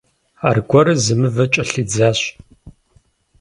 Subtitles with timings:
[0.47, 2.19] Аргуэру зы мывэ кӀэлъидзащ.